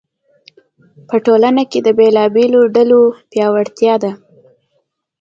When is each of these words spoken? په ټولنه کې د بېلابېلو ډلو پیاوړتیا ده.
په 1.07 1.15
ټولنه 1.25 1.63
کې 1.71 1.79
د 1.83 1.87
بېلابېلو 1.97 2.61
ډلو 2.75 3.01
پیاوړتیا 3.31 3.95
ده. 4.03 4.11